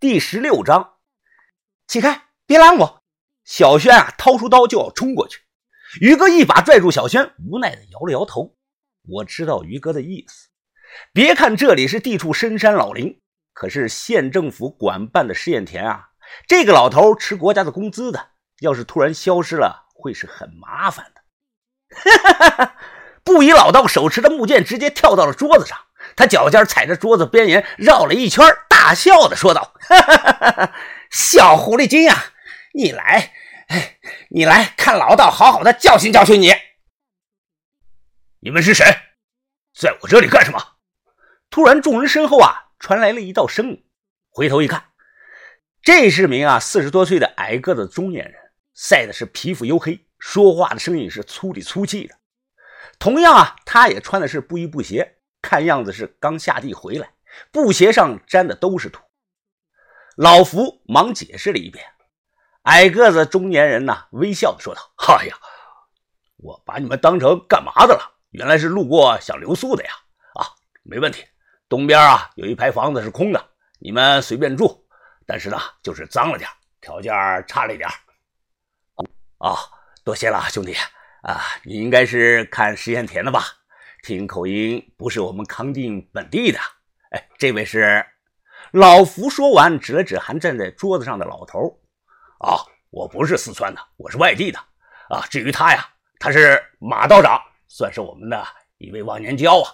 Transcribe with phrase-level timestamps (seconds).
[0.00, 0.92] 第十六章，
[1.88, 3.02] 起开，别拦我！
[3.44, 5.40] 小轩啊，掏出刀就要冲过去。
[6.00, 8.54] 于哥一把拽住小轩，无奈的摇了摇头。
[9.08, 10.50] 我知道于哥的意思。
[11.12, 13.20] 别看这里是地处深山老林，
[13.52, 16.10] 可是县政府管办的试验田啊，
[16.46, 18.28] 这个老头吃国家的工资的，
[18.60, 21.22] 要是突然消失了，会是很麻烦的。
[21.96, 22.76] 哈哈哈！
[23.24, 25.76] 布衣老道手持的木剑直接跳到了桌子上，
[26.14, 28.46] 他脚尖踩着桌子边沿绕了一圈，
[28.88, 30.74] 大笑的说道：“哈哈哈哈
[31.10, 32.32] 小狐狸精啊，
[32.72, 33.34] 你来，
[34.30, 36.54] 你来看老道好好的教训教训你。
[38.40, 38.86] 你们是谁？
[39.78, 40.76] 在我这里干什么？”
[41.50, 43.84] 突然，众人身后啊传来了一道声音，
[44.30, 44.82] 回头一看，
[45.82, 48.40] 这是名啊四十多岁的矮个子中年人，
[48.72, 50.02] 晒的是皮肤黝黑。
[50.18, 52.16] 说话的声音是粗里粗气的，
[52.98, 57.10] 同样啊，他也穿的是布衣布鞋，看样子是刚下地回来，
[57.50, 59.02] 布鞋上沾的都是土。
[60.16, 61.84] 老福忙解释了一遍，
[62.62, 65.36] 矮个子中年人呢，微笑的说道：“哎呀，
[66.36, 68.18] 我把你们当成干嘛的了？
[68.30, 69.90] 原来是路过想留宿的呀！
[70.34, 70.46] 啊，
[70.82, 71.24] 没问题，
[71.68, 73.48] 东边啊有一排房子是空的，
[73.78, 74.86] 你们随便住，
[75.26, 76.48] 但是呢，就是脏了点，
[76.80, 77.12] 条件
[77.46, 77.88] 差了一点。
[79.38, 79.56] 啊。”
[80.04, 80.74] 多谢了，兄弟
[81.20, 81.42] 啊！
[81.64, 83.44] 你应该是看实验田的吧？
[84.02, 86.58] 听口音不是我们康定本地的。
[87.10, 88.04] 哎，这位是
[88.72, 89.30] 老福。
[89.30, 91.80] 说完，指了指还站在桌子上的老头。
[92.40, 92.58] 啊，
[92.90, 94.58] 我不是四川的，我是外地的。
[95.08, 98.44] 啊，至于他呀，他是马道长，算是我们的
[98.76, 99.70] 一位忘年交啊。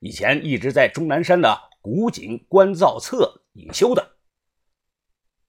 [0.00, 4.16] 以前一直在终南山的古井观造册隐修的。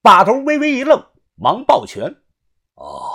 [0.00, 2.04] 把头微微一愣，忙抱拳。
[2.74, 3.12] 哦。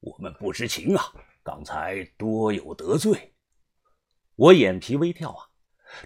[0.00, 3.34] 我们不知情啊，刚才多有得罪。
[4.36, 5.48] 我眼皮微跳啊，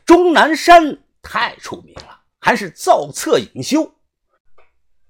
[0.07, 3.95] 终南山太出名了，还是造册隐修。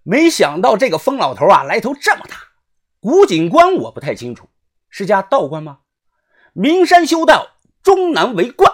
[0.03, 2.37] 没想到这个疯老头啊，来头这么大。
[3.01, 4.49] 古井关我不太清楚，
[4.89, 5.81] 是家道观吗？
[6.53, 8.73] 名山修道，终南为冠。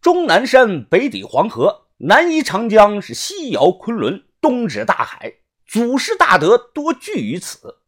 [0.00, 5.34] 终南山北抵黄河，南依长江，是西遥昆仑，东指大海，
[5.66, 7.80] 祖师大德多聚于此。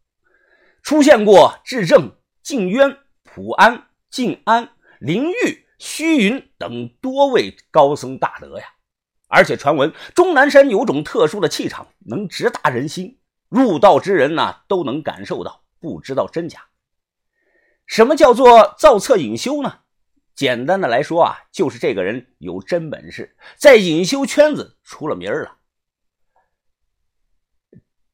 [0.82, 8.66] 出现过至正、静渊、普安、静安、灵玉、虚云等多位高僧大德呀，
[9.28, 13.18] 而且传闻终南山有种特殊的气场，能直达人心，
[13.48, 16.68] 入道之人呐都能感受到，不知道真假。
[17.86, 19.80] 什么叫做造册隐修呢？
[20.34, 25.56] 简单的来说啊，就是这个人有真本事，在隐修圈子出了名了。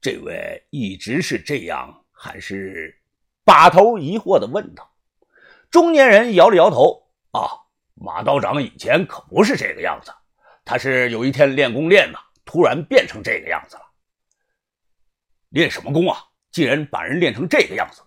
[0.00, 2.00] 这位一直是这样。
[2.16, 3.03] 还是
[3.44, 4.94] 把头疑惑的问道，
[5.70, 7.03] 中年人摇了摇头
[7.34, 7.50] 啊，
[7.95, 10.12] 马道长以前可不是这个样子，
[10.65, 13.83] 他是有一天练功练的，突然变成这个样子了。
[15.49, 16.17] 练什么功啊？
[16.53, 18.03] 竟然把人练成这个样子？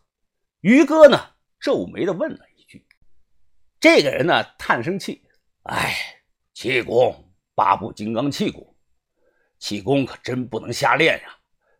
[0.61, 1.19] 于哥呢，
[1.59, 2.87] 皱眉的问了一句。
[3.81, 5.21] 这个人呢，叹声气，
[5.63, 5.93] 哎，
[6.53, 8.75] 气功，八部金刚气功，
[9.59, 11.37] 气功可真不能瞎练呀。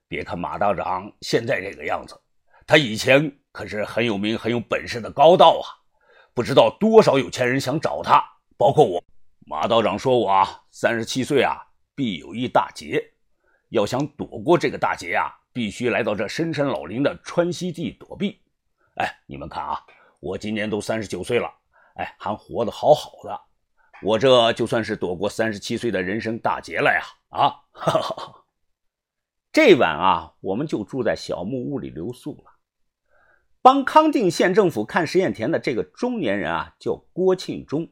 [0.10, 2.20] 别看马道长现在这个样子。
[2.66, 5.66] 他以前可是很有名、很有本事的高道啊，
[6.38, 8.24] 不知道多少有钱人想找他，
[8.60, 9.04] 包括我。
[9.48, 11.58] 马道长说我啊，三十七岁啊，
[11.96, 13.04] 必有一大劫，
[13.70, 18.40] 要想躲过这个大劫啊，必须来到这深山老林的川西地躲避。
[18.98, 19.84] 哎，你们看啊，
[20.20, 21.52] 我今年都三十九岁了，
[21.96, 23.42] 哎，还活得好好的，
[24.04, 27.02] 我这就算是躲过三十七岁的人生大劫了呀！
[27.30, 28.46] 啊，哈哈。
[29.52, 32.52] 这晚啊，我们就住在小木屋里留宿了。
[33.62, 37.90] 帮康定县政府看实验田的这个中年人啊，叫郭庆忠。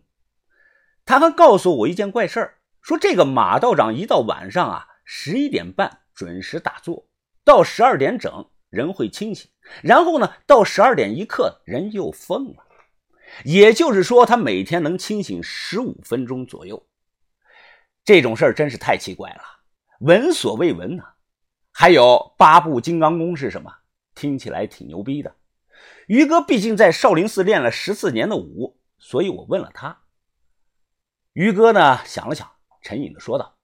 [1.05, 7.07] 他还告诉我一件怪事儿，说这个马道长一到晚上啊，十一点半准时打坐，
[7.43, 9.49] 到十二点整人会清醒，
[9.83, 12.63] 然后呢，到十二点一刻人又疯了。
[13.43, 16.87] 也就是说，他每天能清醒十五分钟左右。
[18.03, 19.41] 这种事儿真是太奇怪了，
[19.99, 21.03] 闻所未闻呐。
[21.71, 23.71] 还有八部金刚功是什么？
[24.13, 25.35] 听起来挺牛逼的。
[26.07, 30.03] 于哥毕竟在少林寺练了十四年的武，所以我问了他。
[31.33, 32.49] 于哥呢想了想，
[32.81, 33.57] 沉吟的说道：“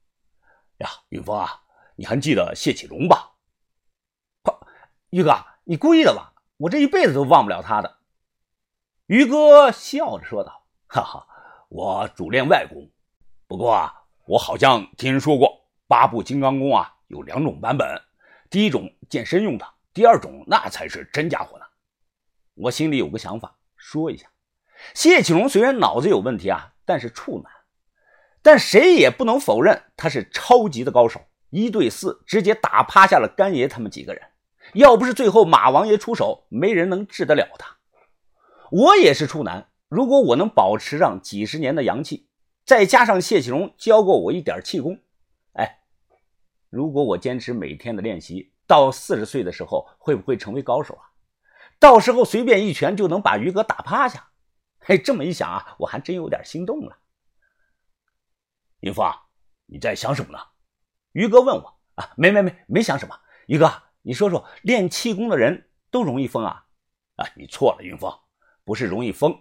[0.80, 1.62] 呀，云峰啊，
[1.96, 3.32] 你还记得谢启荣吧
[5.12, 6.34] ？”“于哥，你故意的吧？
[6.58, 7.98] 我这一辈子都忘不了他的。”
[9.08, 11.28] 于哥笑着说道：“哈哈，
[11.70, 12.90] 我主练外功，
[13.48, 13.94] 不过啊，
[14.26, 18.02] 我好像听人说过八部金刚功啊有两种版本，
[18.50, 21.66] 第一种健身用的，第二种那才是真家伙呢。”
[22.62, 24.28] 我心里有个想法，说一下。
[24.94, 27.52] 谢启荣虽然脑子有问题啊，但是处男，
[28.44, 31.20] 但谁也不能否认他是超级的高手，
[31.50, 34.22] 一对四直接打趴下了干爷他们几个人。
[34.74, 37.78] 要不是最后马王爷出手，没人能治得了他。
[38.70, 42.28] 我也是处男，如果我能保持上几十年的阳气，
[42.64, 45.00] 再加上谢启荣教过我一点气功，
[45.54, 45.80] 哎，
[46.70, 51.10] 如果我坚持每天的练习，到四十岁的时候，会不会成为高手啊？
[51.82, 54.30] 到时候随便一拳就能把于哥打趴下。
[54.78, 56.96] 嘿，这么一想啊，我还真有点心动了。
[58.82, 59.12] 云峰，
[59.66, 60.38] 你在想什么呢？
[61.12, 63.20] 于哥问我啊，没没没，没想什么。
[63.48, 66.68] 于哥，你说说，练气功的人都容易疯啊？
[67.16, 68.16] 啊，你错了，云峰，
[68.64, 69.34] 不是容易疯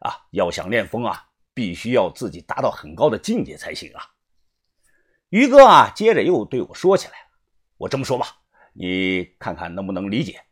[0.00, 4.02] 啊，要想练疯啊，必须要自己达到很高的境界才行啊。
[5.28, 7.26] 于哥啊，接着又对我说起来了。
[7.76, 8.28] 我这么说吧，
[8.72, 10.42] 你看看能不能理解？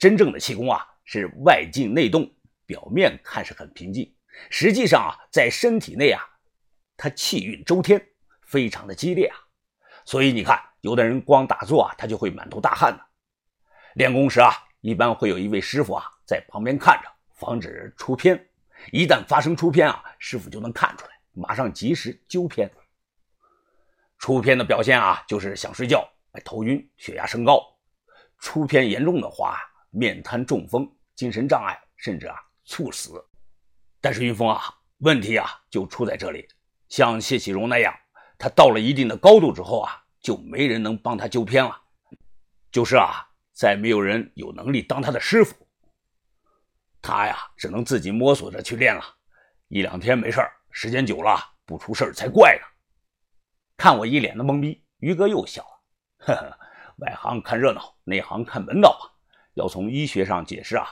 [0.00, 2.28] 真正的气功啊，是外静内动，
[2.64, 4.12] 表面看是很平静，
[4.48, 6.26] 实际上啊，在身体内啊。
[6.96, 8.04] 他气运周天，
[8.42, 9.36] 非常的激烈啊，
[10.04, 13.06] 所以你看，有的人光打坐啊，他就会满头大汗的。
[13.94, 18.48] 练功时啊，一般会有一位师傅啊在旁边看着，防止出偏。
[18.92, 22.70] 一旦发生出偏啊，师傅就能看出来，马上及时纠偏。
[24.18, 26.08] 出偏的表现啊，就是想睡觉，
[26.42, 27.62] 头晕，血压升高。
[28.38, 29.58] 出偏严重的话，
[29.90, 33.24] 面瘫、中风、精神障碍，甚至啊猝死。
[34.00, 34.62] 但是云峰啊，
[34.98, 36.48] 问题啊就出在这里。
[36.88, 37.94] 像谢启荣那样，
[38.38, 41.80] 他到了一定的高度之后啊，就没人能帮他纠偏了。
[42.72, 45.54] 就是啊，再没有人有能力当他的师傅，
[47.02, 49.02] 他呀，只能自己摸索着去练了。
[49.68, 50.40] 一两天没事
[50.70, 52.66] 时间久了不出事才怪呢。
[53.76, 55.80] 看我一脸的懵逼，于哥又笑了
[56.26, 56.58] ：“呵呵，
[56.98, 59.04] 外行看热闹，内行看门道啊。
[59.54, 60.86] 要从医学上解释啊，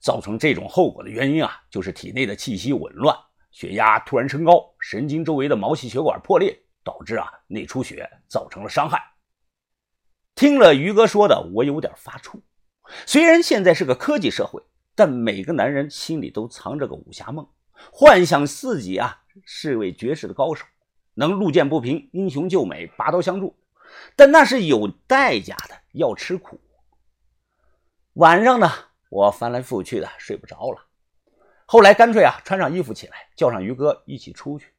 [0.00, 3.16] 造成这种后果的原因啊，就是体内的气息紊乱。”
[3.52, 8.98] 血压突然升高，神经周围的毛细血管破裂，导致啊内出血，造成了伤害。
[10.34, 12.40] 听了于哥说的，我有点发怵。
[13.04, 14.62] 虽然现在是个科技社会，
[14.94, 17.46] 但每个男人心里都藏着个武侠梦，
[17.92, 20.64] 幻想自己啊是位绝世的高手，
[21.12, 23.54] 能路见不平，英雄救美，拔刀相助。
[24.16, 26.58] 但那是有代价的，要吃苦。
[28.14, 28.70] 晚上呢，
[29.08, 30.86] 我翻来覆去的睡不着了。
[31.64, 34.74] 后来干脆啊，穿上衣服起来，叫上于哥一起出去。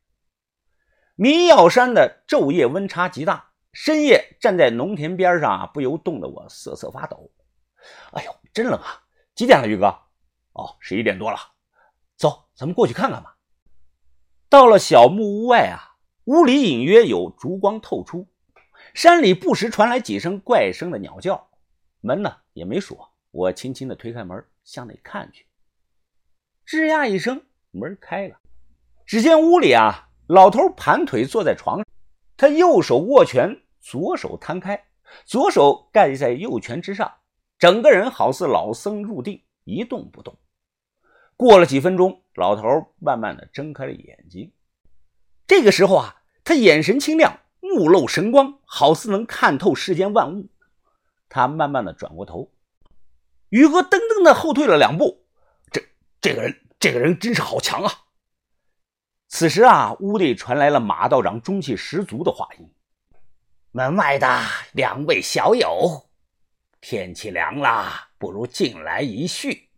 [1.15, 7.31] 迷药山的昼夜温差极大，深夜站在农田边上啊，不由冻得我瑟瑟发抖。
[8.11, 9.01] 哎呦，真冷啊！
[9.33, 9.87] 几点了，于哥？
[10.51, 11.39] 哦，十一点多了。
[12.15, 13.35] 走，咱们过去看看吧。
[14.47, 18.27] 到了小木屋外啊，屋里隐约有烛光透出，
[18.93, 21.49] 山里不时传来几声怪声的鸟叫。
[22.01, 25.47] 门呢也没锁，我轻轻地推开门，向内看去。
[26.67, 27.41] 吱呀一声，
[27.71, 28.39] 门开了。
[29.07, 31.85] 只见屋里啊，老头盘腿坐在床上，
[32.37, 34.85] 他右手握拳，左手摊开，
[35.25, 37.11] 左手盖在右拳之上，
[37.57, 40.37] 整个人好似老僧入定，一动不动。
[41.35, 44.53] 过了几分钟，老头慢慢的睁开了眼睛。
[45.47, 50.49] 这个时候啊，他眼神清亮，目露神光，好似能看透世间万物。
[51.27, 52.51] 他慢慢的转过头，
[53.53, 55.27] 于哥噔噔的后退了两步。
[55.71, 55.79] 这
[56.19, 57.93] 这个人，这个人真是好强啊！
[59.27, 62.73] 此时啊，屋内传来了马道长中气十足的话音
[63.71, 64.41] ：“门外的
[64.71, 66.09] 两位小友，
[66.81, 69.69] 天气凉了，不如进来一叙。”